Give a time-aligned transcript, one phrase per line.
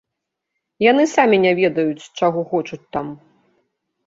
[0.91, 3.15] Яны самі не ведаюць, чаго хочуць там.